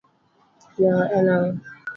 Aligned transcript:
Yawa 0.81 1.03
en 1.17 1.27
ang’o? 1.33 1.51